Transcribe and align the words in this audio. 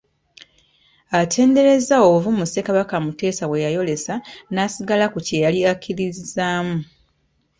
Atenderezza 1.21 1.95
obuvumu 2.05 2.43
Ssekabaka 2.47 2.95
Muteesa 3.05 3.43
bwe 3.47 3.63
yayolesa 3.65 4.13
n’asigala 4.53 5.05
ku 5.13 5.19
kye 5.25 5.37
yali 5.43 5.59
akkirizizaamu. 5.71 6.75